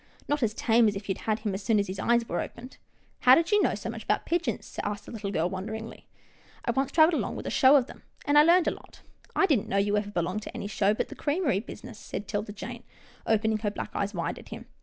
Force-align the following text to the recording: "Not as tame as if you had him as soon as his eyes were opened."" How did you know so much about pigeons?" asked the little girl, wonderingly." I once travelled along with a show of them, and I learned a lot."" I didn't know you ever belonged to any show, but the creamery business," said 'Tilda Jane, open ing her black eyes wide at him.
"Not 0.27 0.41
as 0.41 0.55
tame 0.55 0.87
as 0.87 0.95
if 0.95 1.07
you 1.07 1.13
had 1.15 1.41
him 1.41 1.53
as 1.53 1.61
soon 1.61 1.77
as 1.77 1.85
his 1.85 1.99
eyes 1.99 2.27
were 2.27 2.41
opened."" 2.41 2.77
How 3.19 3.35
did 3.35 3.51
you 3.51 3.61
know 3.61 3.75
so 3.75 3.87
much 3.87 4.05
about 4.05 4.25
pigeons?" 4.25 4.79
asked 4.83 5.05
the 5.05 5.11
little 5.11 5.29
girl, 5.29 5.47
wonderingly." 5.47 6.07
I 6.65 6.71
once 6.71 6.91
travelled 6.91 7.13
along 7.13 7.35
with 7.35 7.45
a 7.45 7.51
show 7.51 7.75
of 7.75 7.85
them, 7.85 8.01
and 8.25 8.35
I 8.35 8.41
learned 8.41 8.67
a 8.67 8.71
lot."" 8.71 9.01
I 9.35 9.45
didn't 9.45 9.69
know 9.69 9.77
you 9.77 9.95
ever 9.97 10.09
belonged 10.09 10.41
to 10.41 10.55
any 10.55 10.65
show, 10.65 10.95
but 10.95 11.09
the 11.09 11.15
creamery 11.15 11.59
business," 11.59 11.99
said 11.99 12.27
'Tilda 12.27 12.53
Jane, 12.53 12.81
open 13.27 13.51
ing 13.51 13.57
her 13.59 13.69
black 13.69 13.91
eyes 13.93 14.11
wide 14.15 14.39
at 14.39 14.49
him. 14.49 14.65